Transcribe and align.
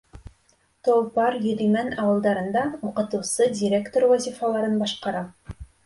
Толпар, 0.87 1.37
Йөҙимән 1.49 1.93
ауылдарында 2.05 2.65
уҡытыусы, 2.91 3.53
директор 3.63 4.11
вазифаларын 4.15 4.85
башҡара. 4.85 5.27